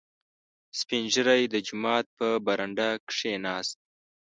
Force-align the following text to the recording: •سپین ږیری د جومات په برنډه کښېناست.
•سپین 0.79 1.03
ږیری 1.13 1.43
د 1.53 1.55
جومات 1.67 2.05
په 2.17 2.27
برنډه 2.45 2.87
کښېناست. 3.07 3.77